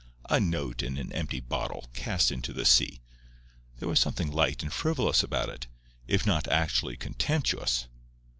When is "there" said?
3.77-3.87